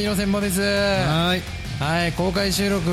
[0.00, 0.62] バンピーノ専門です。
[0.62, 1.36] は
[1.78, 2.90] はいい公開収録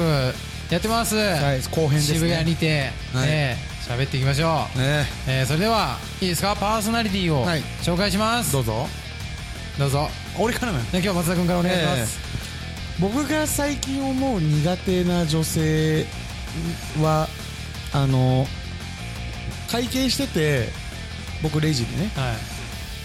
[0.69, 2.19] やってます、はい後編ですね。
[2.19, 3.29] 渋谷にて、はい。
[3.29, 5.43] えー喋っていきましょう、ねえ。
[5.43, 6.53] ーそれではいいですか？
[6.57, 7.61] パーソナリティをはい。
[7.81, 8.87] 紹介します、どうぞ。
[9.79, 10.09] どうぞ。
[10.37, 12.19] 俺からな今日は松田君からお願いします、
[12.99, 16.05] 僕が最近思う苦手な女性
[17.01, 17.29] は
[17.93, 18.45] あの
[19.71, 20.67] 会計してて
[21.41, 22.11] 僕レジでね。
[22.17, 22.35] はい。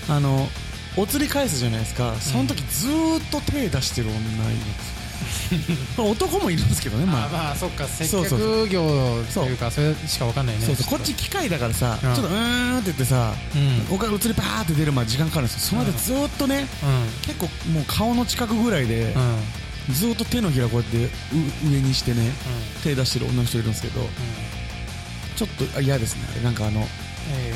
[0.09, 0.49] あの
[0.97, 2.15] お釣り返すじゃないですか。
[2.21, 6.05] その時ずーっと手出してる女いるんですよ。
[6.11, 7.27] 男もいるんですけどねまあ。
[7.27, 7.87] あまあそっか。
[7.87, 8.39] 接そうそう。
[8.39, 10.67] 客業というかそれしかわかんないね。
[10.67, 10.87] そうそう。
[10.87, 12.15] こっち機械だからさ、うん。
[12.15, 13.95] ちょっとうーんって言ってさ、うん。
[13.95, 15.61] お金移りパーって出るまで時間かかるんですよ。
[15.71, 19.23] その間ずーっとね、う結構もう顔の近くぐらいでん、うん。
[19.23, 19.43] うん
[19.91, 21.09] ずーっと手のひらこうやってう
[21.65, 22.31] 上にしてね
[22.85, 24.01] 手出してる女の人いるんですけど
[25.35, 26.87] ちょっとあ嫌ですねなんかあの
[27.33, 27.53] え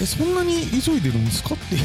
[0.00, 1.80] えそんなに急いでるんですかっていう。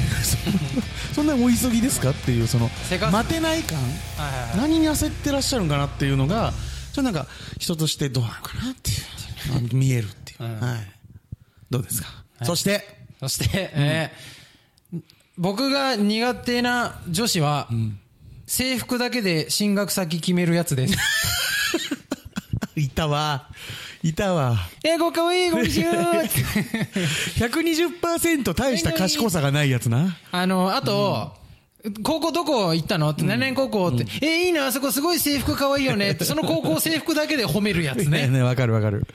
[1.13, 2.69] そんなお急ぎですかっていうその
[3.11, 3.79] 待てない感。
[3.79, 4.57] ーはいはいはい。
[4.57, 6.53] 何に焦ってらっしゃるんかなっていうのが
[6.93, 7.27] ちょっとなんか
[7.59, 8.97] 人としてどうなのかなっていう。
[9.55, 10.59] あ見えるっていう、うん。
[10.59, 10.91] はい。
[11.69, 12.07] どうですか、
[12.41, 12.45] い。
[12.45, 13.03] そして。
[13.19, 14.33] そして、えー
[15.37, 17.67] 僕が苦手な女子は、
[18.45, 20.95] 制服だけで進学先決めるやつです。
[22.75, 23.49] いたわ
[24.03, 24.57] いたわ。
[24.83, 25.85] えー、ごかわいい、ご一緒
[27.37, 30.17] 120%大した賢さがないやつな。
[30.31, 31.31] あの、あと、
[32.03, 33.09] 高校どこ行ったの？
[33.09, 36.11] って、何々高校って、えー、いいな、あそこすごい制服かわいいよね。
[36.11, 38.27] って、その高校制服だけで褒めるやつね。
[38.27, 39.05] ねねわかるわかる。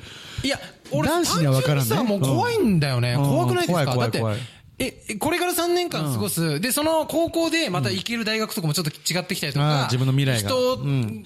[0.43, 0.59] いや、
[0.91, 3.13] 俺、男子には分からんさ、もう怖いんだよね。
[3.15, 3.25] うん。
[3.29, 3.95] 怖くないですか？
[3.97, 4.23] だって
[4.81, 6.61] え、これから3年間過ごす。
[6.61, 10.79] で、その高校でまた行ける大学とかもちょっと違ってきたりとか、あー自分の未来が人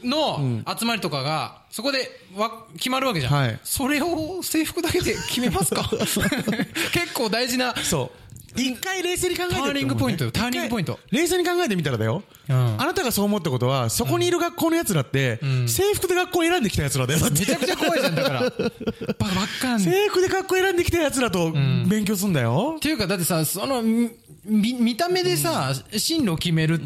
[0.05, 3.33] の集まりとかが、そこでわ決まるわけじゃん。
[3.33, 5.83] はいそれを制服だけで決めますか？
[6.93, 7.75] 結構大事な。
[7.77, 10.31] そう一回冷静に考えてターニングポイントよ。
[10.31, 10.99] ターニングポイント。
[11.11, 12.57] 冷静に考えてみたらだよ、うん。
[12.57, 18.41] あなたがそう思ったことはそこにいる学校の奴らって、制服で学校選んできた奴らだよめちゃくちゃ怖いじゃん、だから。
[18.41, 19.77] バカばっかん。
[19.77, 21.53] っ制服で学校選んできた奴らと
[21.89, 24.11] 勉強すんだよ、ていうか、だってさ、その、み
[24.45, 26.81] 見見た目でさ、進路決める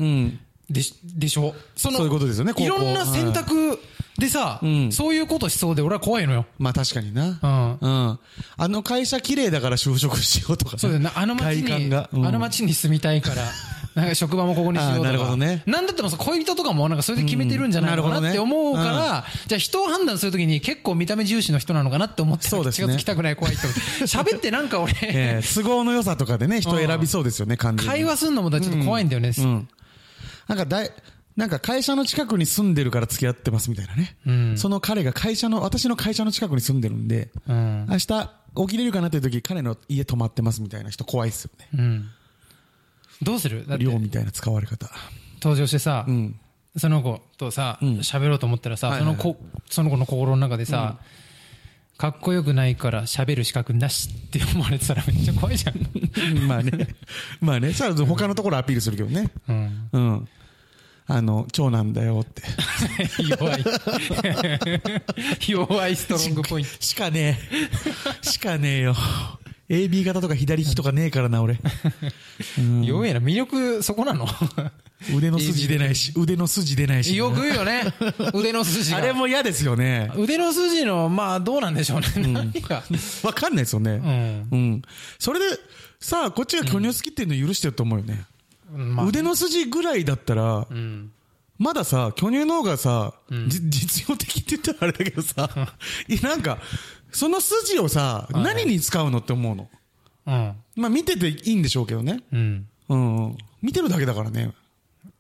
[0.69, 1.55] でしでしょ？
[1.75, 3.79] そのそういうことですよねいろんな選択
[4.19, 6.47] でさ、んそういうことしそうで俺は怖いのよ。
[6.59, 7.39] まあ確かにな。
[7.43, 8.19] うんうん。
[8.57, 11.11] あの会社綺麗だから就職しようとかなそうだよね。
[11.15, 11.87] あの街に。
[11.87, 13.43] うんあの街に住みたいから、
[13.95, 15.07] なんか職場もここにしようとか。
[15.07, 23.81] なるほどねなんだったらさ、恋人とかもなんかそれで決めてるんじゃないのかうんなって思うから、じゃあ人を判断するときに結構見た目重視の人なのかなって思って、そうですね気がつきたくない怖いって思って。
[24.05, 27.91] 喋ってなんか俺、ええ都合の良さとかでね、人選びそうですよね、完全に。
[27.91, 29.33] 会話すんのもだちょっと怖いんだよね。
[29.37, 29.69] うん。
[30.49, 30.91] なんかだい、
[31.37, 34.17] なんか会社の近くに住んでるから付き合ってますみたいなね。
[34.27, 37.87] うんその彼が会社の、私の会社の近くに住んでるんで、うん。
[37.91, 41.69] 明日起きれるかなっていう時、彼の家泊まってますみたいな人怖いっすよね。
[41.75, 42.09] うん。
[43.23, 43.65] どうする？
[43.79, 44.89] 寮みたいな使われ方。
[45.43, 46.41] 登場してさ、うん。
[46.79, 49.37] その子とさ、ん喋ろうと思ったらさ、その子、
[49.71, 50.99] その子の心の中でさ、
[51.97, 55.77] かっこよくないから喋る資格なしって思われてたらめっちゃ怖いじゃん。
[56.47, 56.89] まあね。
[57.41, 57.73] まあね。
[57.73, 59.31] さあ、他のところアピールするけどね。
[59.49, 59.89] うん。
[59.93, 60.29] うん。
[61.09, 62.43] あの、長男だよって。
[63.39, 63.65] 弱い。
[65.49, 66.71] 弱いストロングポイント。
[66.81, 67.39] しかね
[68.23, 68.27] え。
[68.27, 68.97] しかねえよ。
[69.69, 71.59] AB 型とか左利きとかねえからな、俺。
[72.83, 73.21] 弱いな。
[73.21, 74.27] 魅力、そこなの？
[75.15, 77.15] 腕の筋出ないし、腕の筋出ないし。
[77.17, 77.83] よく言うよね。
[78.33, 78.99] 腕の筋が。
[78.99, 80.11] あれも嫌ですよね。
[80.17, 82.07] 腕の筋の、まあ、どうなんでしょうね。
[82.33, 82.83] 何か。
[83.23, 83.93] わかんないですよね。
[83.93, 84.49] うん。
[84.51, 84.83] うん。
[85.19, 85.59] それで、
[86.01, 88.25] さあ、こっちが巨乳好きっていうの許してると思うよね。
[88.71, 91.13] まあ、腕の筋ぐらいだったらう、ん。
[91.59, 93.15] まださ、巨乳の方がさ、
[93.49, 95.49] じ実用的って言ったらあれだけどさ、
[96.09, 96.59] いやなんか、
[97.13, 99.71] その筋をさ、何に使うのって思うの？
[100.27, 100.57] うん。
[100.77, 102.21] まあ見てていいんでしょうけどね。
[102.33, 102.67] うん。
[102.91, 103.39] うんうん。
[103.63, 104.53] 見てるだけだからね。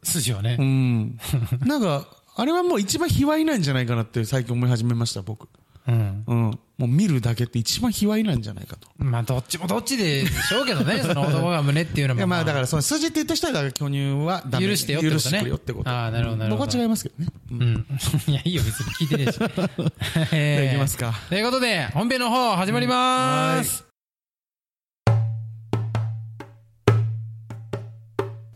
[0.02, 0.62] 筋はねう。
[0.62, 1.18] ん。
[1.64, 2.06] なんか、
[2.36, 5.48] あれはもう一番卑猥なんじゃないかなって最近思い始めました、僕。
[5.88, 6.24] うん。
[6.26, 6.58] うん。
[6.78, 8.88] もう見るだけって一番卑猥なんじゃないかと。
[8.98, 12.18] まあ、どっちもどっちでしょうけどね、 その男が胸っていうのも。
[12.18, 15.90] いやまあだからその筋って言った人はだから巨乳はダメ許してよってことね許してよってこと。
[15.90, 17.30] ああなるほどなるほど僕は違いますけどね。
[17.50, 17.86] うんうん。
[18.30, 19.38] いや、いいよ、別に聞いてねえし。
[20.32, 23.84] えーじゃあ行きますかということで、本編の方、始まりまーす。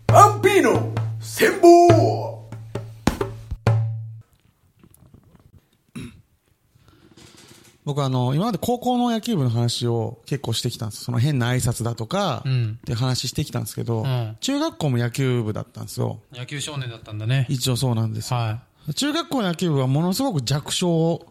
[0.09, 2.30] バンピーノ戦法
[7.90, 11.02] 僕あの、今まで高校の野球部の話を結構してきたんです。
[11.02, 16.20] その変な挨拶だとか、うんっていう話してきたんですけど、ん中学校も野球部だったんですよ。
[16.32, 17.46] 野球少年だったんだね。
[17.48, 18.38] 一応そうなんですよ。
[18.38, 18.60] は
[18.94, 21.26] 中学校の野球部はものすごく弱小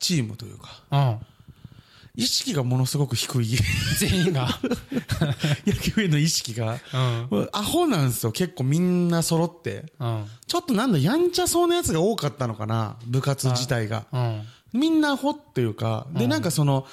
[0.00, 0.96] チームというか、い。
[0.96, 1.18] うん。
[2.16, 3.46] 意識がものすごく低い。
[3.98, 4.48] 全員が。
[5.64, 6.80] 野球への意識が。
[7.30, 7.48] うん。
[7.52, 8.32] アホなんですよ。
[8.32, 9.92] 結構みんな揃って。
[10.00, 10.26] うん。
[10.48, 12.96] ちょっとなんだ、やんちゃそうなやつが多かったのかな。
[13.06, 14.04] 部活自体が。
[14.12, 14.42] うん。
[14.72, 16.86] みんなアホっていうか、で、なんかその、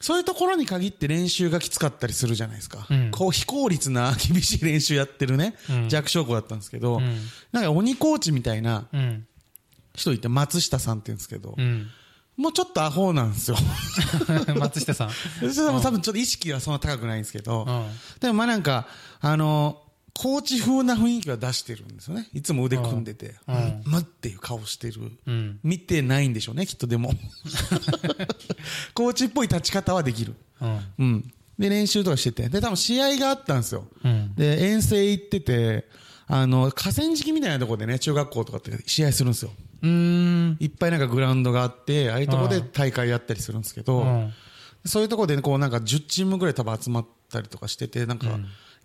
[0.00, 2.86] そういうところに限って練習がきつかったりするじゃないですか。
[2.88, 7.16] うんこう、非効率な 厳しい練習やってるね、うん弱小校だったんですけど、ん
[7.52, 9.26] なんか鬼コーチみたいなうん。
[9.94, 11.88] 人いて、松下さんって言うんですけど、うん。
[12.36, 13.56] もうちょっとアホなんですよ。
[14.56, 15.10] 松下さん。
[15.52, 17.86] それも多分ちょっと意識はそんな高くないんですけど、うん。
[18.20, 18.86] でもまあなんか、
[19.20, 19.82] あの、
[20.20, 22.26] コーチ風な雰囲気は出してるんですよね。
[22.34, 25.12] いつも腕組んでて、うんうん、むっていう顔してる。
[25.26, 25.60] うん。
[25.62, 27.12] 見てないんでしょうね、きっとでも。
[28.94, 30.34] コーチっぽい立ち方はできる。
[30.60, 30.80] うん。
[30.98, 31.32] うん。
[31.56, 32.48] で、練習とかしてて。
[32.48, 33.86] で、多分試合があったんですよ。
[34.04, 34.34] うん。
[34.34, 35.86] で、遠征行ってて、
[36.26, 39.52] あの、河川敷みたいなところでね、中学校とかって試合するんですよ。
[39.82, 40.56] うーん。
[40.58, 44.32] いっぱいなんかグラウンドがあって、ああいうところで大会やったりするんですけど、うん。
[44.84, 48.26] そういうところでね、こうなんか10チームぐらい多分集まったりとかしてて、なんか、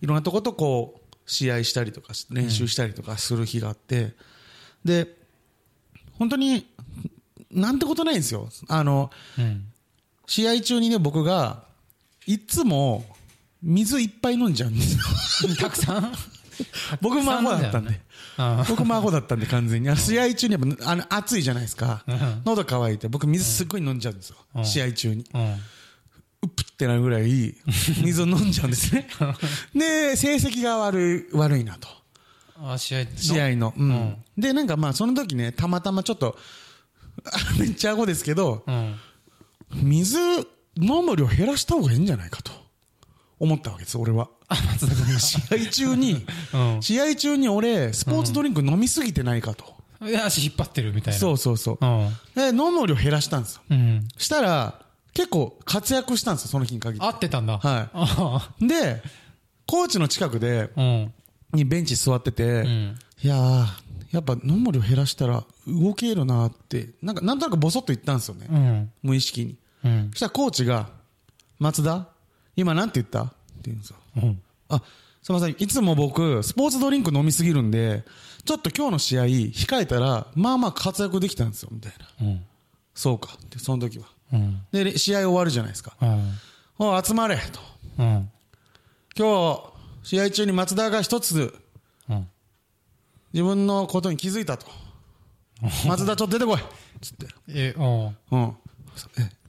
[0.00, 4.14] いろんなとことこう、試合したりとかし、練習したりとかする日があって、
[4.84, 5.16] で、
[6.18, 6.66] 本当に、
[7.50, 8.48] なんてことないんですよ。
[8.68, 9.66] あの、うん。
[10.26, 11.64] 試合中にね、僕が、
[12.26, 13.04] いつも、
[13.62, 15.54] 水いっぱい飲んじゃうんですよ。
[15.56, 16.12] たくさん？
[17.00, 18.00] 僕もアホだったんで。
[18.36, 19.96] あ僕もアホだったんで、完全に。
[19.96, 22.42] 試合中にやっぱ、あの、暑いじゃないですかうん。
[22.44, 24.36] 喉乾いて、僕水すっごい飲んじゃうんですよ。
[24.56, 25.24] うん試合中に。
[26.44, 27.54] うっぷってなるぐらい、
[28.02, 29.08] 水を飲んじゃうんですね。
[29.74, 31.88] で、成績が悪い、悪いなと。
[32.62, 33.10] あ、試合の？
[33.16, 33.74] 試合の。
[33.76, 33.90] うん。
[33.90, 36.36] うんで、なんかまあ、その時ね、たまたまちょっと、
[37.24, 38.96] あ めっちゃアホですけど、うん。
[39.74, 40.18] 水
[40.76, 42.52] 飲む量減らした方がいいんじゃないかと。
[43.38, 44.28] 思ったわけです、俺は。
[45.18, 46.82] 試合中に、が。
[46.82, 49.74] 試合中に俺、スポーツドリンク飲みすぎてないかと。
[50.24, 51.20] 足引っ張ってるみたいな。
[51.20, 51.86] そうそうそうう。
[51.86, 52.10] ん。
[52.34, 53.62] で、飲む量減らしたんですよ。
[53.70, 54.08] うん。
[54.18, 54.83] したら、
[55.14, 57.06] 結構活躍したんですよ、その日に限って。
[57.06, 57.58] 合ってたんだ。
[57.58, 59.02] はいあで、
[59.66, 60.80] コーチの近くで、あ。
[60.80, 61.14] うん。
[61.52, 63.66] にベンチ座ってて、んいやー、
[64.10, 68.46] やっぱ飲む量減らしたら動けるなって、なんか、なんとなくボソッと言ったんですよね。
[68.50, 68.92] うん。
[69.02, 69.56] 無意識に。
[69.84, 70.16] うんそ。
[70.16, 70.88] したらコーチが、
[71.60, 72.08] 松田
[72.56, 73.22] 今なんて言った？
[73.22, 73.34] って
[73.66, 73.96] 言うんですよ。
[74.16, 74.42] うん。
[74.68, 74.82] あ、
[75.22, 75.56] すみません。
[75.58, 78.04] いつも僕、スポーツドリンク飲みすぎるんで、
[78.44, 82.26] ちょっと今日の試合、控えたら、まあまあ活躍できたんですよ、みたいな。
[82.26, 82.44] うん。
[82.94, 83.30] そうか。
[83.40, 84.06] って、その時は。
[84.34, 84.60] うん。
[84.72, 85.96] で、試合終わるじゃないですか。
[86.00, 87.02] うん。
[87.04, 87.60] 集まれと。
[87.98, 88.30] うん。
[89.16, 91.54] 今日、試合中に松田が一つ、
[92.08, 92.28] うん。
[93.32, 94.66] 自分のことに気づいたと。
[95.86, 96.60] 松田ちょっと出てこい
[97.00, 97.26] つって。
[97.48, 98.16] え、うん。
[98.30, 98.56] うん。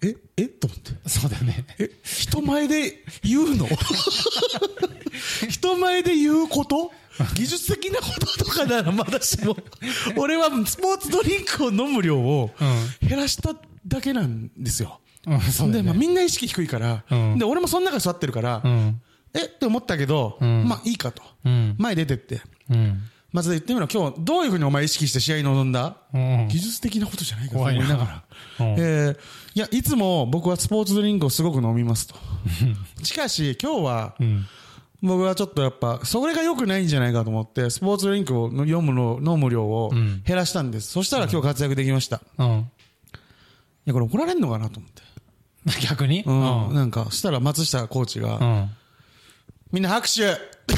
[0.02, 1.10] え、え、えと思って。
[1.10, 1.66] そうだよね。
[1.80, 3.68] え、人前で言うの？
[5.50, 6.92] 人前で言うこと？
[7.36, 9.56] 技術的なこととかならまだしも、
[10.18, 12.52] 俺はスポーツドリンクを飲む量を
[13.02, 13.56] 減らした
[13.88, 15.00] だけなんですよ。
[15.28, 15.82] うん、で。
[15.84, 19.02] まあみんな意識低いから、うんで、俺もその中に座ってるから、うん。
[19.34, 21.22] えって思ったけど、んまあいいかと。
[21.44, 21.76] うん。
[21.78, 23.02] 前出てって、うん。
[23.34, 28.24] 松田言ってみろ、今日どういうふうにお前意識して試合に臨んだ、うん技術的なことじゃないかと思いながら。
[28.60, 29.18] うんえー
[29.56, 32.16] いや、いつも僕はスポーツドリンクをすごく飲みますと。
[33.04, 34.46] しかし、今日は、うん。
[35.02, 40.92] 僕はちょっとやっぱ、それが良くないんじゃないかと思って、スポーツドリンクを読むの、飲む量をん減らしたんです。
[40.92, 42.18] そしたら今日活躍できました。
[42.18, 42.72] いうん。
[43.86, 45.02] や、これ怒られんのかなと思って。
[45.88, 46.24] 逆に？
[46.26, 46.74] うん。
[46.74, 48.70] なんか、したら松下コーチが、うん。
[49.72, 50.38] みんな拍手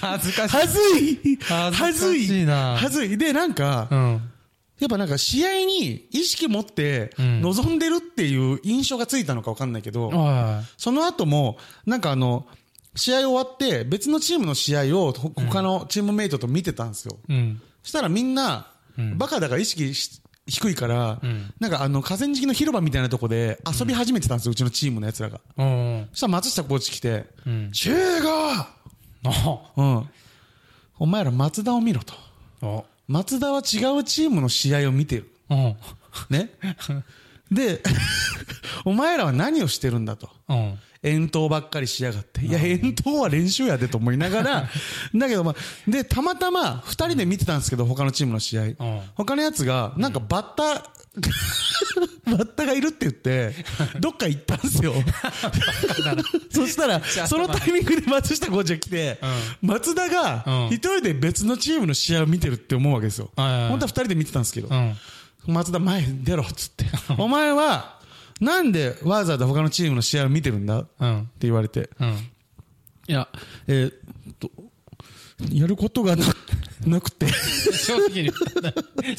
[0.00, 0.56] 恥ずかしい。
[0.56, 3.16] はずい恥ずかはずいしいなはずい。
[3.16, 4.28] で、なんか、うん。
[4.78, 11.56] やっぱなんか試合に意識持ってん臨んでるっていう印象がついたのかわかんないけど、はその後も、
[11.86, 12.46] なんかあの、
[12.96, 17.18] 試合終わって別のチームの試合をほ他のチームメイトと見てたんですよ。
[17.28, 17.32] い。
[17.32, 17.62] うん。
[17.84, 18.72] したらみんな、
[19.16, 21.20] バカだから意識し低いから、
[21.60, 25.40] なんかあの河川敷の広場みたいなとこで遊び始めてたんですよ、うちのチームの奴らが。
[25.56, 26.08] うん。
[26.10, 28.28] そしたら松下コーチ来て、ん中吾
[29.24, 30.08] あうん。
[30.98, 32.14] お前ら松田を見ろと。
[32.62, 32.82] あ。
[33.08, 33.60] 松田は違
[33.98, 35.30] うチームの試合を見てる。
[35.50, 35.76] うん。
[36.30, 36.50] ね。
[37.50, 37.82] で、
[38.84, 40.30] お前らは何をしてるんだと。
[40.48, 40.78] うん。
[41.02, 42.44] 遠投ばっかりしやがって。
[42.46, 44.68] いや、遠投は練習やでと思いながら、
[45.14, 48.62] だけどまあ、で、たまたま二人で見てたんですけど、他のチームの試合。
[48.66, 48.76] ん
[49.14, 50.82] 他のやつが、なんかバッター、
[52.30, 53.52] バッタがいるって言って、
[53.98, 54.94] どっか行ったんですよ。
[56.50, 59.18] そしたら、そのタイミングで松下コーチが来て、
[59.60, 63.30] 松田がうん一人で別のチームの試合を見てるって思うわけですよ。
[63.34, 64.74] 本当は二人で見てたんですけどう。
[64.74, 64.96] ん。
[65.46, 66.84] 松田前に出ろっつって。
[67.18, 68.00] お前は、
[68.44, 70.80] なんでわざわざ他のチームの試合を見てるんだ？
[70.80, 71.28] ってうん。
[71.40, 71.88] 言われて。
[72.00, 72.08] うん。
[73.08, 73.28] いや、
[73.68, 73.90] えー
[74.32, 74.50] っと、
[75.52, 76.24] やることがな
[76.86, 77.26] なくて。
[77.72, 78.72] 正直に言った。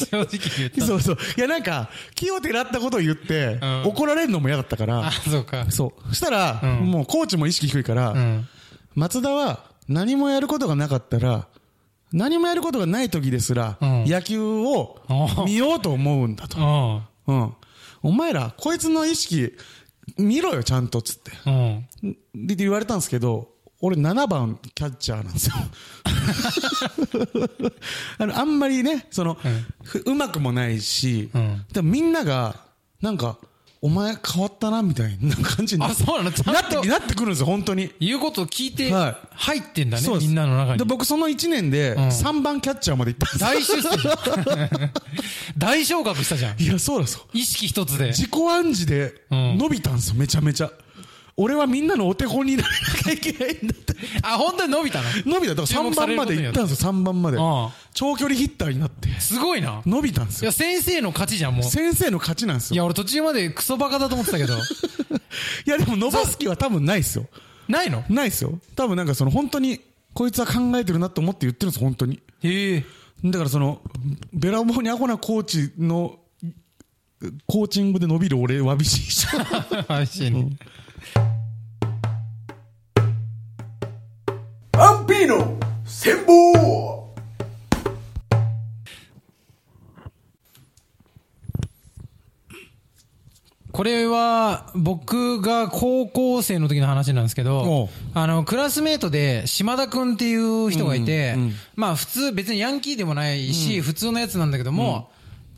[0.06, 0.86] 正直に言った。
[0.86, 1.18] そうそう。
[1.38, 5.66] いや、なんか、気をてらったことを言って、うん怒られるのも嫌だったからあ、、そうか。
[5.72, 6.08] そう。
[6.10, 8.48] そしたら、うんもうコーチも意識低いから、うん。
[8.96, 11.48] 松田は何もやることがなかったら、
[12.12, 16.58] 何もやることがない時ですら、うん野球をあ見ようと思うんだと。
[16.60, 17.54] あうん。
[18.04, 19.54] お前ら、こいつの意識、
[20.18, 21.32] 見ろよ、ちゃんと、つって。
[21.46, 21.50] あ。
[21.50, 22.18] うん。
[22.36, 25.56] で、言われたんですけど、俺7番キャッチャーなんですよ。
[28.20, 29.38] あの、あんまりね、その、
[29.84, 32.58] ふうまくもないし、うんでもみんなが、
[33.02, 33.38] なんか、
[33.84, 36.42] お前変わったな、みたいな感じになあそうなって、
[36.88, 37.92] なってくるんですよ、本当に。
[38.00, 40.86] 言うことを聞いてはい、入ってんだね、みんなの中にで、。
[40.86, 43.82] 僕その1年で、ん3番キャッチャーまで行ったんですよ。
[43.82, 44.90] 大出世。
[45.60, 46.62] 大昇格したじゃん。
[46.62, 47.38] いや、そうだそう。
[47.38, 48.14] 意識一つで。
[48.14, 50.72] 自己暗示でうん伸びたんですよ、めちゃめちゃ。
[51.36, 53.94] 俺はみんなのお手本にならなきゃいけないんだって。
[54.22, 55.06] あ、本当に伸びたの？
[55.26, 55.56] 伸びた。
[55.56, 57.38] だから3番まで行ったんですよ、3番まで。
[57.94, 59.10] 長距離ヒッターになって。
[59.20, 59.82] すごいな。
[59.86, 60.52] 伸びたんですよいや、。
[60.52, 61.64] 先生の勝ちじゃん、もう。
[61.64, 62.76] 先生の勝ちなんですよ。
[62.76, 64.56] いや、俺途中までクソバカだと思ってたけど。
[65.66, 67.28] いや、でも伸ばす気は多分ないですよ。
[67.68, 68.04] ないの？
[68.10, 68.60] ないですよ。
[68.76, 69.82] 多分なんかその本当に、
[70.14, 72.20] こいつは考えてるなと思って言ってるんです、本当に。
[72.44, 72.86] へえ。
[73.24, 73.82] だからその、
[74.34, 76.20] べらぼうにアホなコーチの、
[77.48, 79.26] コーチングで伸びる俺、わびしいし。
[79.88, 80.58] 配信。
[84.74, 87.14] アンピーノ戦法。
[93.72, 101.36] これは、僕が高校生の時の話なんですけおどう、あの、クラスメートで、島田くんっていう人がいて、
[101.76, 105.10] まあ普通、別にヤンキーでもないし、普通のやつなんだけども、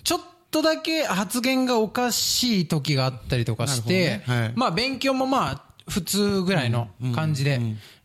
[0.05, 0.25] ちょっと
[0.61, 7.59] だけ発言がおかしい時があったりとかして、ねはいまあ勉強もまあ、普通ぐらいの感じで。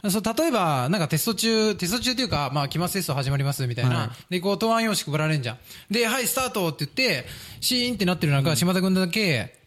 [0.09, 3.97] そう例えば、なんかテスト中、テスト中っていうか、まあ、期末テスト始まりますみたいな。
[3.97, 5.59] はいで、こう、答案用紙配られんじゃん。
[5.90, 7.26] で、はい、スタートって言って、
[7.61, 9.59] シーンってなってる中、島田君だけ、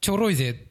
[0.00, 0.64] ちょろいぜ。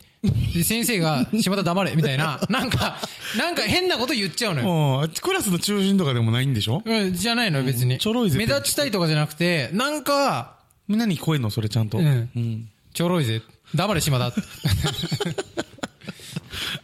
[0.54, 2.40] で先生が、 島田黙れ、みたいな。
[2.50, 2.98] なんか、
[3.38, 4.62] なんか変なこと言っちゃうの
[5.02, 5.10] よ。
[5.22, 6.82] クラスの中心とかでもないんでしょ？
[6.86, 7.98] うん、じゃないのよ、別に。
[7.98, 10.59] ちょろいぜ目立ちたいとかじゃなくて、なんか、
[10.90, 11.52] みんなに聞こえんの？
[11.52, 12.00] それちゃんと。
[12.00, 12.06] うん
[12.36, 12.70] うん。
[12.94, 13.44] ちょろいぜ。
[13.76, 14.34] 黙れ、島田。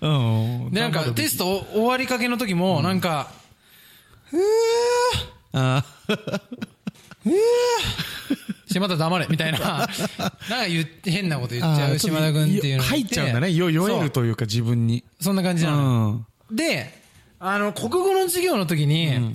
[0.01, 0.71] うん。
[0.71, 3.31] で、なんか、テスト終わりかけの時も、なんか、
[5.53, 5.83] あ
[8.67, 9.59] 島田黙れ、みたいな。
[9.59, 9.87] なんか
[10.67, 13.51] 言って、変なこと言っちゃう島田君っていうの入っちゃうんだね。
[13.53, 15.03] よ、酔えるというか自分に。
[15.19, 16.09] そんな感じうなの。
[16.09, 16.25] ん。
[16.51, 16.93] で、
[17.39, 19.33] あの、国語の授業の時に、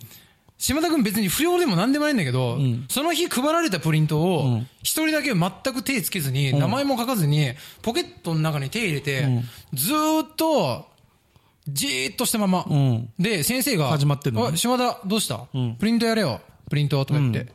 [0.60, 2.58] 島田君別に不良でも何でもないんだけど、
[2.90, 9.26] その日配られたプリントを、一人だけ全く手つけずに、名前も書かずに、ポケットの中に手入れて、
[9.72, 10.86] ずーっと、
[11.66, 12.60] じーっとしたまま。
[12.60, 13.08] ん。
[13.18, 15.46] で、先生が、始まってんのねあ島田、どうした、
[15.78, 16.42] プリントやれよ。
[16.68, 17.46] プリントとか言って。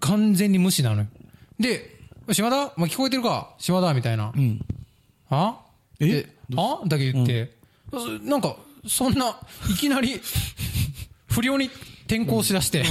[0.00, 1.06] 完全に無視なのよ。
[1.58, 1.98] で、
[2.32, 2.72] 島田？
[2.78, 3.50] もう聞こえてるか？
[3.58, 3.92] 島田？
[3.92, 4.28] みたいな。
[4.28, 4.64] ん
[5.28, 5.60] は？
[5.98, 6.06] え？
[6.06, 6.80] では？
[6.86, 7.52] だけ言って、
[7.92, 8.56] そなんか、
[8.88, 9.38] そんな、
[9.70, 10.18] いきなり、
[11.28, 11.70] 不良に
[12.10, 12.82] 転校しだして、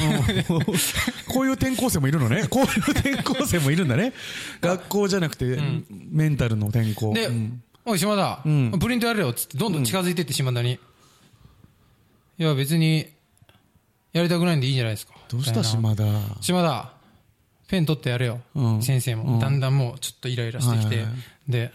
[1.27, 2.47] こういう転校生もいるのね。
[2.49, 4.13] こういう転校生もいるんだね。
[4.61, 5.59] 学校じゃなくて、
[5.89, 7.13] メンタルの転校。
[7.13, 10.73] で、うんおい島田、んプリントやれよっつって、どんどん近づいてって島田に。
[10.73, 13.07] いや、別に、
[14.13, 15.13] やりたくないんでいいんじゃないですか。
[15.27, 16.03] どうした島田。
[16.39, 16.93] 島田、
[17.67, 18.41] ペン取ってやれよ。
[18.53, 20.95] うん先生も、だんだんもうちょっとイライラしてきて。
[20.97, 21.71] はいはいはで、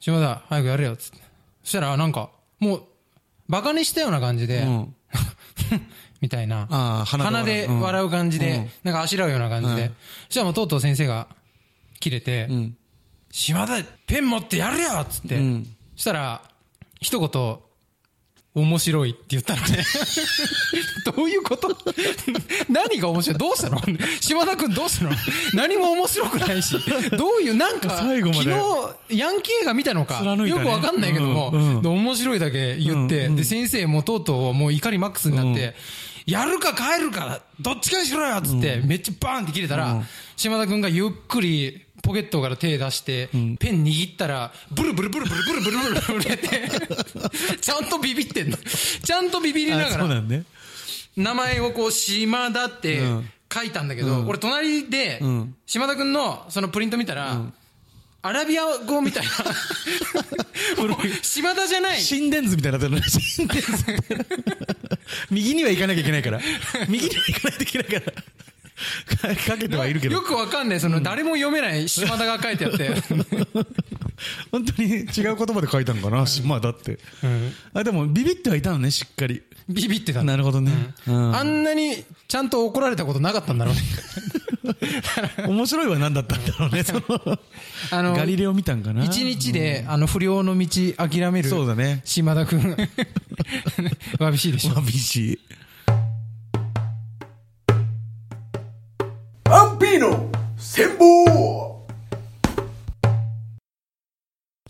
[0.00, 1.18] 島田、早くやれよっつって。
[1.62, 2.82] そしたら、なんか、もう、
[3.48, 4.94] バカにしたような感じで、うん。
[6.20, 6.66] みたいな。
[7.06, 9.90] 鼻鼻で笑う感じで、なんかあしらうような感じで。
[10.28, 11.28] そしたらもうとうとう先生が
[12.00, 12.76] 切れて、ん
[13.30, 14.90] 島田、ペン持ってやれよ！
[15.00, 15.38] っつって。
[15.38, 15.64] ん。
[15.96, 16.42] そしたら、
[17.00, 17.58] 一言、
[18.54, 19.82] 面白いって言ったのね。
[21.16, 21.74] どういうこと？
[22.68, 23.38] 何が面白い？
[23.38, 23.80] どうしたの？
[24.20, 25.10] 島田くんどうしたの？
[25.54, 26.76] 何も面白くないし。
[27.16, 28.52] どういう、なんか、最後まで。
[28.52, 31.48] 昨日、ヤンキー映画見たのか、よくわかんないけども、
[31.82, 35.74] 面白いだけ言って、で、先生もとうとうもう怒りマックスになって、
[36.26, 40.02] やるか帰るか、どっちかにしろよっつって、めっちゃバーンって切れたら、
[40.36, 43.38] 島田くんがゆっくり、ポケットから手出して、ペ
[43.70, 48.56] ン握ったら、ブルブルブルブルブルブルブルブルって、ちゃんとビビってんの。
[48.56, 50.44] ちゃんとビビりなあがら、そうなんね。
[51.16, 57.38] 名前をこう、島田ってうん書いたんだけど、俺隣でん、島田くんのそのプリント見たら、
[58.22, 59.30] アラビア語みたいな。
[61.22, 62.00] 島田じゃない。
[62.00, 63.08] 心電図みたいになってるね。
[63.08, 63.84] 心電図。
[65.30, 66.40] 右には行かなきゃいけないから。
[66.88, 68.22] 右には行かないといけないから。
[69.46, 70.22] かけてはいるけどよ。
[70.22, 72.90] くわかんない、その、誰も読めない島田が書いてあって。
[74.50, 76.98] 本当に違う言葉で書いたのかな、まあだって。
[77.74, 79.42] あ、でもビビってはいたのね、しっかり。
[79.68, 80.72] ビビってたなるほどね。
[81.06, 83.80] うんあんなにちゃんと怒られたことなかったんだろうね。
[85.48, 87.38] 面白いは何だったんだろうね、その、
[87.90, 89.04] あのガリレオ見たんかな？
[89.04, 91.48] 一日で、あの、不良の道諦める。
[91.48, 92.76] そうだね島田くん。
[94.18, 94.74] わびしいでしょ。
[94.74, 95.38] わびしい。
[100.74, 101.84] 戦法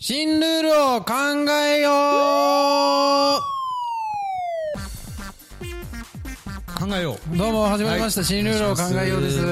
[0.01, 1.13] 新ルールを考
[1.49, 1.89] えよ
[6.77, 8.19] 考えようどうも、始まりました。
[8.19, 9.39] はい新ルールを考えようです。
[9.39, 9.45] お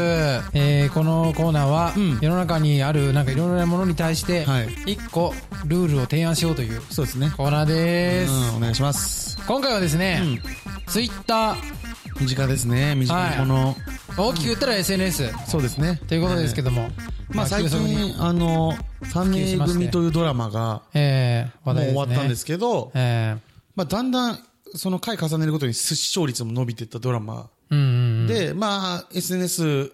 [0.54, 5.34] えー、このコーナーは、ん世の中にある、なんかいろいろなものに対してはい、一個、
[5.66, 6.82] ルールを提案しようというう。
[6.90, 7.32] そうですね。
[7.38, 8.34] コーナーです。
[8.34, 9.38] うん、お願いします。
[9.48, 10.42] 今回はですね、
[10.88, 11.81] ツイッター、
[12.22, 13.76] 身近ですね、身近なもの。
[14.16, 16.00] 大きく言ったら SNS そうですね。
[16.08, 16.92] ということですけども、
[17.30, 18.76] まあ最近、あの、
[19.06, 21.86] 三年組というドラマが、えー、話もう。
[21.86, 23.38] 終わったんですけど、え
[23.76, 24.40] まあだんだん、
[24.76, 27.90] その回重ねるごとに視聴率も伸びていったドラマー、うんうんう
[28.26, 28.28] ん。
[28.28, 29.92] で、まあ SNS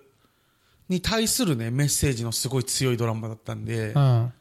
[0.89, 4.33] に対するね、メッセージのすごい強いドラマだったんで、うん。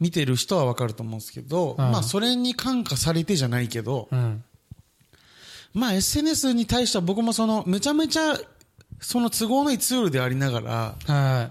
[0.00, 4.44] 見てる人はわかると思うんですけど、うんまあそれに感化されてじゃないけど、うん。
[5.76, 8.34] まあ SNS に対しては僕もそのめちゃめちゃ
[8.98, 11.50] その都合のいいツールでありながら、は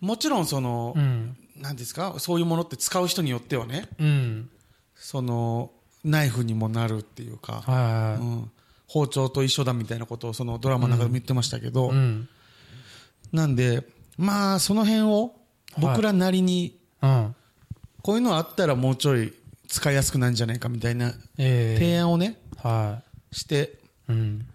[0.00, 0.98] もちろんその、い。
[0.98, 1.36] うん。
[1.56, 2.14] なんですか？
[2.18, 4.50] そういうものって使う人によってはね、うん。
[4.96, 5.70] その、
[6.02, 8.18] ナイフにもなるっていうか、は。
[8.18, 8.50] うん、
[8.88, 12.28] 包丁と一緒だみたいなことをそのドラマの中でも言ってましたけど、うん。
[13.32, 13.86] なんで、
[14.16, 15.32] まあその辺を
[15.78, 17.36] 僕らなりに、うん。
[18.02, 19.32] こういうのあったらもうちょい
[19.68, 24.12] 使いやすくなるんじゃないかみたいなええ提案をね、はして、い。
[24.12, 24.46] うん。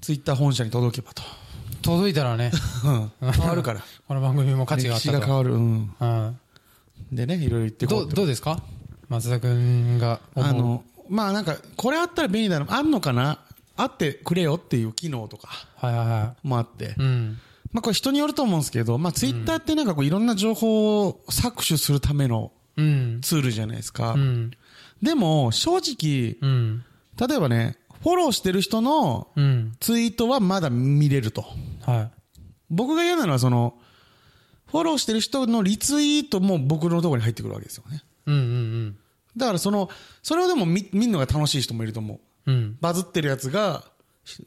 [0.00, 1.22] ツイッター本社に届けばと。
[1.82, 2.50] 届いたらね、
[2.84, 2.90] う
[3.26, 3.80] ん変わるから。
[4.08, 5.12] この番組も価値があったと。
[5.12, 5.54] 歴史が変わる。
[5.54, 5.94] うん。
[5.98, 6.38] うん。
[7.12, 8.62] でね、いろいろ言ってこどう、どうですか？
[9.08, 10.20] 松田くんが。
[10.34, 13.40] あの、まあなんか、これあったら便利だな、あんのかな？
[13.76, 16.84] あってくれよっていう機能とかはいはいはもあって。
[16.84, 16.88] い。
[16.96, 17.38] うん。
[17.72, 23.20] まあこれ人によると思うんですけど、まあツイッターってなんかこういろんな情報を搾取するためのうん。
[23.22, 24.12] ツールじゃないですか。
[24.12, 24.50] うん。
[25.02, 26.84] でも、正直、うん。
[27.16, 29.72] 例えばね、フォローしてる人のうん。
[29.80, 31.46] ツイートはまだ見れると。
[31.86, 32.10] は
[32.68, 33.78] 僕が嫌なのはその、
[34.66, 38.02] フォローしてる人のリツイートも僕のところに入ってくるわけですよね。
[38.26, 38.30] い。
[38.30, 38.96] うんうん
[39.36, 39.88] だからその、
[40.22, 42.52] それをでも見見るのが楽しい人もいると思う。
[42.52, 42.54] うん。
[42.54, 42.76] うん。
[42.80, 43.84] バズってるやつが、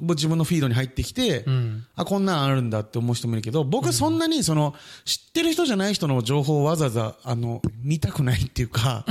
[0.02, 9.04] 自分のフィードに入ってきて、うんあ、こんなんあるんだって思う人もいるけど、僕そんなにその、知ってる人じゃない人の情報をわざわざ、あの、見たくないっていうか、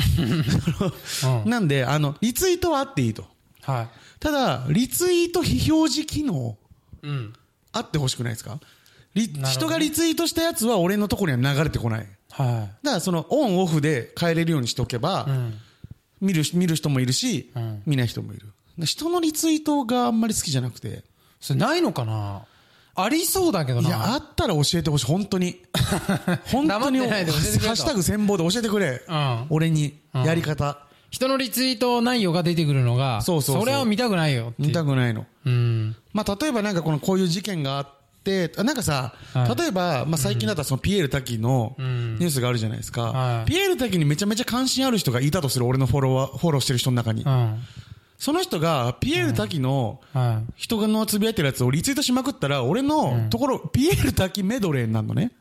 [1.44, 3.35] なんで、あの、リツイートはあっていいと。
[3.66, 3.88] は
[4.20, 6.56] ただ、リツイート非表示機能、
[7.02, 7.06] い。
[7.06, 7.32] うん。
[7.72, 8.58] あってほしくないですか？
[9.14, 12.06] 人がリツイートしたやつは俺のところには流れてこない。
[12.30, 15.30] はだからそのオンオフで変えれるようにしておけば、い。
[15.30, 15.54] うん。
[16.20, 18.46] 見る見る人もいるし、うん見ない人もいる。
[18.84, 21.04] 人のリツイートがあんまり好きじゃなくて、
[21.40, 22.42] それないのかな？
[22.98, 23.88] ありそうだけどな。
[23.88, 25.60] いや、あったら教えてほしい、本当に。
[26.50, 29.02] 本当に、ハッシュタグ戦望で教えてくれ。
[29.06, 30.78] うん俺に、やり方。
[31.16, 34.68] 人のリツイート内容が出てくるのが、そうそうそうれは見たくないよっていう。
[34.68, 35.24] 見たくないの。
[35.46, 35.96] うん。
[36.12, 37.88] まあ、例えばなんかこの、こういう事件があっ
[38.22, 43.12] て、あなんかさ、はい例えば、まあ、最近だったらそのピエール滝のニんュースがあるじゃないですか。
[43.12, 47.30] はいピエール滝にめちゃめちゃ関心ある人がいたとする、俺のフォロワー、フォローしてる人の中にう。
[47.30, 47.62] ん。
[48.18, 55.32] その人が、ピエール滝のは人がのつぶやいてるやつをリツイートしまくったら、俺のところ、ピエール滝メドレーになるのね。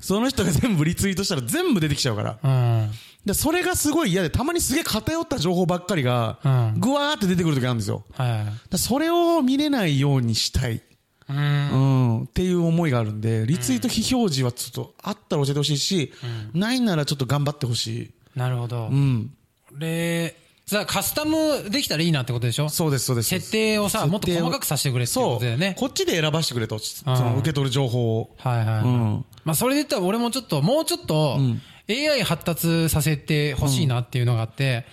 [0.00, 2.88] その人が全部リツイートしたら全部出てきちゃうから。
[3.24, 8.04] で、それがすごい嫌で、たまにすげえ偏った情報ばっかりがうん、ぐわーって出てくる時あるんですよ。
[8.76, 10.80] それを見れないようにしたい。
[11.28, 11.36] うん。
[11.36, 11.40] う
[12.20, 16.12] ん、っていう思いがあるんで、リツイート非表示はちょっとあったら教えてほしいし、
[16.54, 18.10] ないならちょっと頑張ってほしい。
[18.38, 18.86] なるほど。
[18.86, 19.32] うん。
[19.72, 20.36] で、
[20.68, 22.68] さあ、カスタムできたらいいなってことでしょ？
[22.68, 23.28] そうです、そうです。
[23.28, 25.76] 設定をさ、もっと細かくさせてくれってことだよね。
[25.78, 26.80] こっちで選ばしてくれと。
[26.80, 28.34] その受け取る情報を。
[28.36, 28.82] はいはい。
[28.82, 31.38] うんまあ、それで言ったら俺もちょっと、もうちょっと、
[31.88, 34.86] AI 発達させてほしいなっていうのがあって、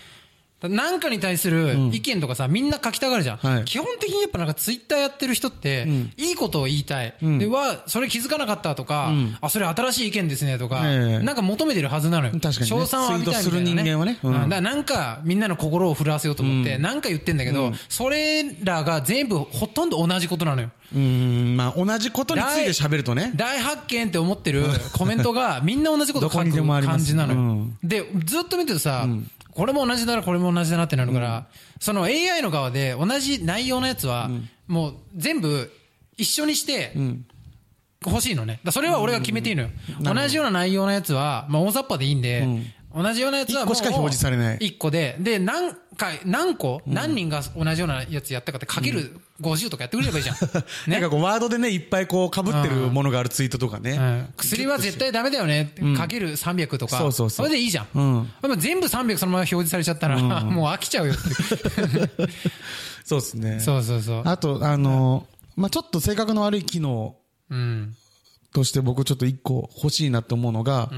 [0.69, 3.38] なんかに対する意見とかさ、みんな書きたがるじゃん。
[3.38, 3.65] はい。
[3.65, 7.13] 基本的にやっぱなんかツイッターやってる人って、いいことを言いたい。
[7.21, 11.23] で、は、それ気づかなかったとか、あ、それ新しい意見ですねとか、ええ。
[11.23, 12.32] なんか求めてるはずなのよ。
[12.32, 12.65] 確かにね。
[12.65, 14.19] 賞賛を浴びたい人間はね。
[14.23, 14.34] うん。
[14.34, 14.49] うん。
[14.49, 20.71] だからなんかみんなの心を震わせようと思って、なんか言ってんだけど、それらが全部ほとんど同じことなのよ。
[20.95, 23.32] うん、まあ同じことについて喋るとね。
[23.36, 27.39] 大発見って思ってるコメントがみんな同じこと書く感じなのよ。
[27.39, 27.78] うん。
[27.84, 29.08] で、ずっと見てるとさ、
[29.55, 31.47] これも同じだな、これも同じだなってなるから、
[31.79, 34.29] その AI の側で同じ内容のやつは、
[34.67, 35.71] もう全部
[36.17, 36.93] 一緒にして、
[38.05, 38.59] 欲しいのね。
[38.71, 39.69] それは俺が決めていいのよ。
[40.01, 42.47] 同じような内容のやつは、まあ大雑把でいいんで、
[42.95, 50.38] 同じようなやつはもう一個しか表示されない一個で、で、何回、何個、何人が同じようなやつやったかってかける50とかやってくれればいいじゃん。
[50.91, 53.91] なんかこうワードでね、いっぱいこう被ってるものがあるツイートとかね。
[53.91, 55.73] うん薬は絶対ダメだよね。
[55.97, 56.99] かける300とか。
[56.99, 57.88] そうそうそうれでいいじゃん。
[57.93, 58.29] うん
[58.60, 61.23] 全部300そのまま表示されちゃったら、もう飽きちゃうよって。
[63.03, 63.60] そうですね。
[63.60, 64.21] そうそうそう。
[64.25, 65.25] あと、あの、
[65.56, 67.15] まあちょっと性格の悪い機能
[67.49, 67.95] うん。
[68.53, 70.89] として僕ちょっと一個欲しいなと思うのが、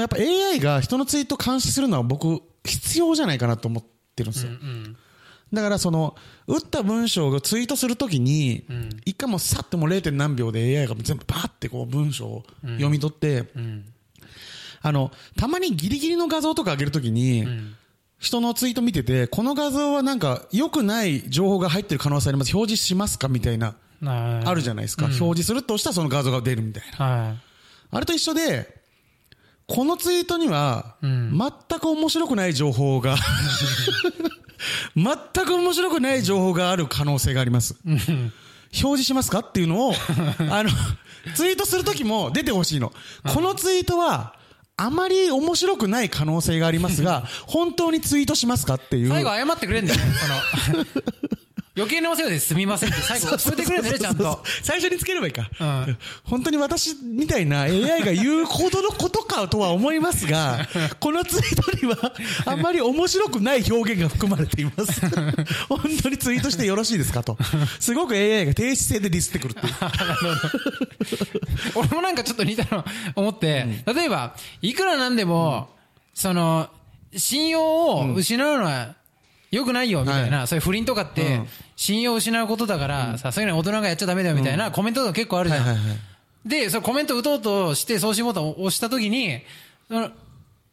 [0.00, 4.52] やっぱ AI が人のツイート監視するのは僕必要じゃないかなと思ってるんですよ。
[4.52, 4.96] うん。
[5.52, 8.64] だからその、打った文章をツイートするときに、
[9.04, 10.10] 一回もうさってもう 0.
[10.10, 13.84] 何秒で AI が全部バーってこう文章を読み取って、うん。
[14.82, 17.46] あの、たまにギリギリの画像とか上げるときに、
[18.18, 22.54] 人のツイート見てて、この画像はなんか良くない情報が入ってる可能性あります。
[22.54, 25.06] 表示しますかみたいな、ああるじゃないですか。
[25.06, 27.04] 表示するとしたらその画像が出るみたいな。
[27.04, 27.34] は
[27.90, 28.83] あれと一緒で、
[29.66, 33.16] このツイートには、ん全く面白くない情報が、
[34.96, 37.76] 全く面白くない情報がある可能性があります。
[37.86, 38.22] 表
[38.72, 39.94] 示しますかっていうのを、
[40.50, 40.70] あの、
[41.34, 42.92] ツイートするときも出てほしいの。
[43.32, 44.34] このツイートは、
[44.76, 49.06] あまり面白くない可能性がありますが、 本当にツイートしますかっていい。
[49.06, 49.08] う。
[49.08, 50.06] 最後謝ってくれんだよね。
[50.66, 50.84] その、
[51.76, 54.44] 余計なお世話ですみませんって最後添えてくれんだよね、ちゃんと。
[54.62, 55.50] 最初につければいいか。
[55.60, 60.68] うん本当に私みたいな AI が言うほどのことかとは思いますが、
[61.00, 62.14] このツイートには
[62.46, 65.00] あんまり面白くない表現が含まれています。
[65.68, 67.36] 本当にツイートしてよろしいですかと。
[67.80, 69.74] すごく AI が低姿勢でディスってくるっていう。
[71.74, 72.84] 俺もなんかちょっと似たの
[73.16, 75.70] 思って、例えば、いくらなんでも、
[76.14, 76.70] その、
[77.16, 78.94] 信用を失うのは
[79.54, 85.64] 良くないよ、みたいな、そういう不倫とかってうん、信用を失うことだから、さ、そういうの大人がやっちゃダメだよ、みたいなコメントとか結構あるじゃん。
[85.64, 85.98] はいはいはい。
[86.46, 89.40] で、そのコメント打とうとして送信ボタンを押したときに、
[89.88, 90.10] その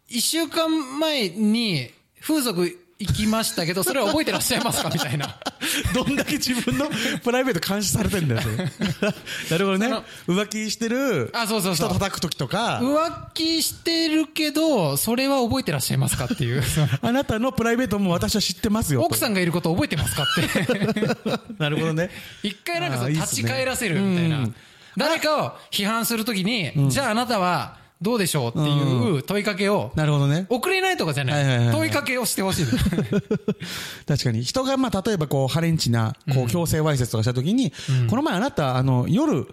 [0.08, 1.91] 一週間前に
[2.22, 4.90] 風俗行きましたけど、それは覚えてらっしゃいますか？
[4.90, 5.36] みたいな。
[5.94, 6.90] どんだけ自分の
[7.24, 8.42] プライベート監視されてんだよ、
[9.50, 9.90] なるほどね
[10.26, 10.34] そ。
[10.34, 16.64] 浮気してるあそうそうそう人叩く時とか、浮気してるけど、それは覚えてらっしゃいますかっていう。
[17.02, 19.08] あなたのプライベートも私は知ってますよと。
[19.08, 21.44] 奥さんがいること覚えてますかって。
[21.58, 22.10] なるほどね。
[22.44, 24.38] 一回なんかその立ち返らせるみたいな。
[24.40, 24.56] うん
[24.98, 30.48] 誰かを批判するときに、じゃああなたはどうでしょうっていう問いかけを、なるほどね。
[30.50, 31.72] 送れないとかじゃない。
[31.72, 32.72] 問いかけをしてほしいの。
[34.08, 34.44] 確かに。
[34.44, 37.72] 人が、まあ、例えば、こう、ハレンチな、こう、強制わいせつとかしたときに、
[38.10, 39.48] この前あなた、あの、夜、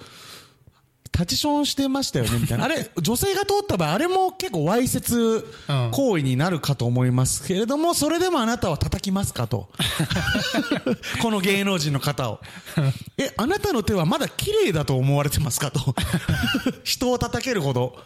[1.18, 2.64] 立ちションしてましたよね、 みたいな。
[2.64, 5.44] あれ、女性が通った場合、あれも結構わいせつ
[5.90, 9.68] 行為になるかと思いますけれども、それでもあなたは叩きますかと。
[11.20, 12.40] この芸能人の方を。
[13.16, 15.94] え、あなたの手はまだ綺麗だと思われてますかと。
[16.84, 17.98] 人を叩けるほど。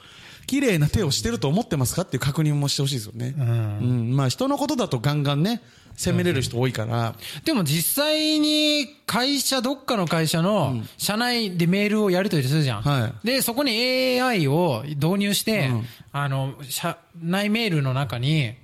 [0.46, 3.35] 綺麗な手をしてると思ってますかっていう確認もしてほしいですよね。
[3.38, 4.16] うん。
[4.16, 5.62] まあ人のことだとガンガンね、
[5.96, 7.14] 責めれる人多いから。
[7.44, 12.83] でも実際に会社、どっかの会社の社内でメールをやり取りするじゃん。
[12.83, 13.72] はで、そこに
[14.20, 15.70] AI を導入して、
[16.12, 18.55] あの、社内メールの中に、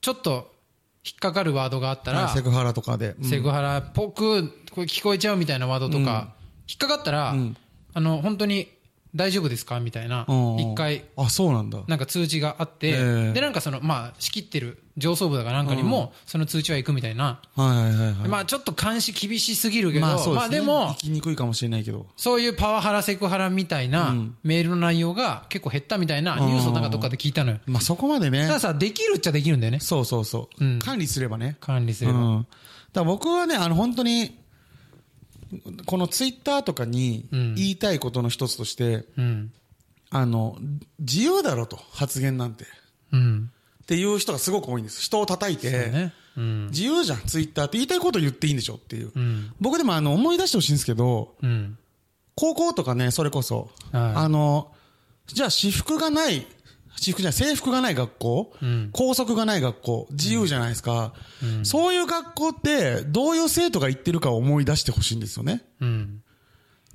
[0.00, 0.52] ちょっと
[1.04, 3.14] 引っかかるワードがあったら、セクハラとかで。
[3.18, 6.34] うんセクハラっぽくこれ聞こえちゃうみたいなワードとか、
[6.68, 7.34] 引っかかったら、
[7.94, 8.68] あの、本当に
[9.14, 9.78] 大丈夫ですか？
[9.80, 11.80] みたいなうん、一回、あ、そうなんだ。
[11.86, 12.92] なんか通知があって、え
[13.30, 17.40] えで、なんかその、まあ、仕切ってる上層部だかなんかにも、その通知は行くみたいな。
[17.54, 18.28] はいはいはいはい。
[18.28, 20.56] まあ、ちょっと監視厳しすぎるけど、まあそうですね。
[20.60, 22.06] でも行、きにくいかもしれないけど。
[22.16, 27.58] そういうパワハラ、セクハラみたいなメールの内容が結構減ったみたいなニュースをなんかどっかで聞いたのよ。
[27.66, 28.54] まあそこまでねた。
[28.54, 29.80] ださ、できるっちゃできるんだよね。
[29.80, 30.64] そうそうそう。
[30.64, 31.56] うん管理すればね。
[31.60, 32.18] 管理すれば。
[32.18, 32.46] うん。
[32.94, 34.38] だ僕はね、あの本当に、
[35.86, 39.52] このツイッターとかにうん言いたいことの一つとして、うん。
[40.10, 40.58] あの、
[40.98, 42.66] 自由だろと、発言なんて。
[43.12, 43.50] うん。
[43.82, 45.02] っていう人がすごく多いんです。
[45.02, 46.12] 人を叩いて、ね。
[46.36, 46.66] うん。
[46.66, 49.12] 自由じゃん、ツイッターって言いたいこと言っていいんでしょっていう。
[49.14, 49.52] うん。
[49.60, 51.78] 僕でもあの思い出してほしいんですけど、うん。
[52.34, 54.72] 高校とかね、それこそ、はいあの、
[55.26, 56.46] じゃあ私服がない、
[56.96, 61.14] 私服じゃない、制服がない学校、うん校則がない学校、自由じゃないですか、
[61.62, 65.62] そういう学校って、どういう生徒が行ってるかを思い出してほしいんですよね。
[65.80, 66.22] うん。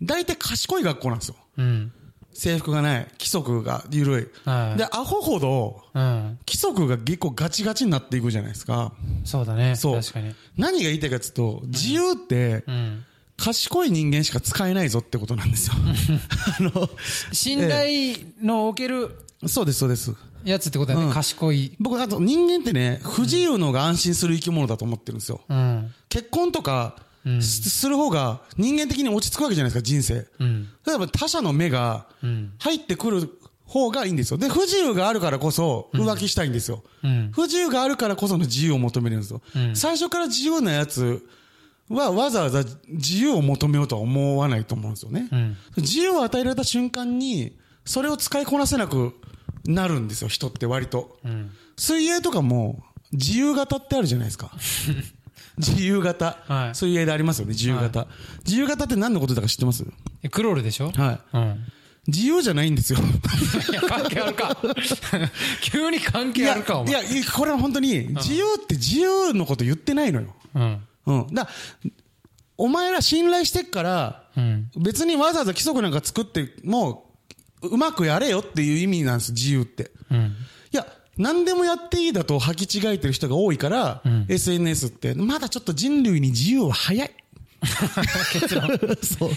[0.02, 1.36] 大体賢い学校なんですよ。
[1.58, 1.92] うん。
[2.34, 4.28] 制服がない、規則が緩い。
[4.48, 6.38] はいで、アホほど、うん。
[6.46, 8.94] 規則が結構ガチガチになっていくじゃないですか。
[9.26, 9.76] そうだね。
[9.76, 10.00] そう。
[10.00, 10.36] 確かに。
[10.56, 13.04] 何が言いたいかというと、自由って、うん。
[13.38, 15.76] 賢い人間しか使えないぞってことなんですよ。
[16.60, 16.90] あの、
[17.32, 20.14] 信頼のおけるそうです、そうです。
[20.44, 21.08] やつってことだよね。
[21.08, 21.76] うん賢い。
[21.80, 25.42] 僕、あと人間ってね、不自由のが安心する生き物だと思ってるんですよ。
[25.48, 25.94] うん。
[26.10, 26.96] 結婚とか、
[27.26, 30.26] うんすする方が人間的に落ち着くわけじゃないですか、人生。
[30.40, 30.70] うん。
[30.86, 32.54] 例えば他者の目がうん。
[32.60, 33.30] 入ってくる
[33.66, 34.38] 方がいいんですよ。
[34.38, 36.84] で、不自由があるからこそ浮気したいんですよ。
[37.04, 37.32] うん。
[37.34, 39.42] 不自由があるからこその自由を求めるんですよ。
[39.56, 41.22] うん最初から自由なやつ
[41.90, 45.28] はわざわざ自由を求めようとは思わないと思うんですよね。
[45.32, 45.58] うん。
[45.78, 47.54] 自由を与えられた瞬間に、
[47.88, 49.14] それを使いこなせなく
[49.66, 51.18] なるんですよ、人って割と。
[51.24, 51.52] うん。
[51.78, 54.52] 水泳とかも自由形ってあるじゃないですか。
[55.58, 58.08] 自由形、はい水泳でありますよね、自由形、
[58.46, 59.84] 自由形って何のことだか知ってます？
[60.22, 60.92] えクロールでしょ？
[60.92, 61.42] はうん。
[61.52, 61.56] い。
[62.12, 63.00] 自由じゃないんですよ。
[63.72, 64.56] いや、関係あるか。
[65.62, 66.94] 急に関い係あるか、おい前。
[66.94, 70.34] や、いやこれは本当に、自由って自由のこと言ってないのよ。
[70.56, 70.82] うん。
[71.06, 71.34] うん。
[71.34, 71.50] だ
[72.58, 74.72] お前ら信頼してっから、うん。
[74.78, 77.07] 別にわざわざ規則なんか作って、も
[77.62, 79.92] う、うまくやれよっていう意味なんです、自由って。
[80.12, 80.36] うん。
[80.72, 80.86] いや、
[81.18, 87.12] 何でもやっていいだと履き違えてる人が多いから、ん SNS って、まだちょっと人類に自由は早い。
[88.34, 88.68] 結論。
[89.02, 89.32] そう。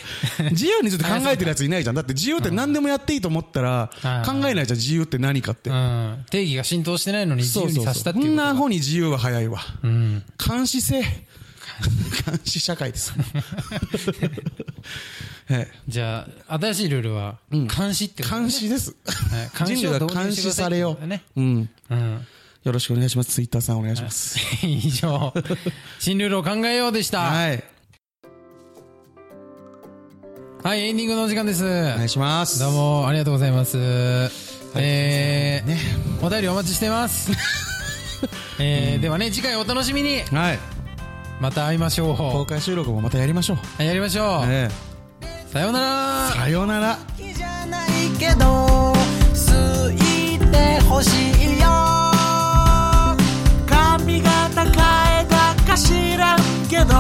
[0.50, 1.94] 自由について考えてるやついないじゃん。
[1.96, 3.90] だって自由って何でもやっていいと思ったら、
[4.26, 5.72] 考えないじゃん、自由って何かってう。
[5.72, 6.24] ん。
[6.30, 8.44] 定義が浸透してないのに自由にさせたっていうことか。
[8.52, 9.61] な方に自由は早いわ。
[9.83, 10.22] うん。
[10.44, 11.00] 監視性。
[11.00, 13.14] 監視社会です。
[15.50, 18.94] ええじゃあ、新しいルールは、監視ってことね監視です。
[19.04, 21.06] はい監視を人類が監視されよう。
[21.06, 21.68] ねうん。
[21.90, 22.26] うん。
[22.62, 23.32] よろしくお願いします。
[23.32, 24.38] ツイッターさんお願いします。
[24.64, 25.34] 以上、
[25.98, 27.22] 新ルールを考えようでした。
[27.22, 27.64] はい。
[30.62, 31.64] はい、エンディングのお時間です。
[31.64, 32.60] お願いします。
[32.60, 33.76] どうも、ありがとうございます。
[34.76, 35.78] えー、ね。
[36.22, 37.32] お便りお待ちしてます。
[38.60, 40.20] えー、ではね、次回お楽しみに。
[40.20, 40.58] はい。
[41.40, 43.82] また会いましょ公開収録もまたやりましょう。
[43.82, 43.86] う。
[43.86, 44.44] やりましょう。
[44.46, 44.89] え
[45.52, 46.38] さようならえ。
[46.38, 46.98] さようなら。
[47.18, 51.10] じゃないけど好いてほし
[51.56, 51.66] いよ
[53.66, 54.72] 髪型変
[55.22, 56.94] えたか知らんけど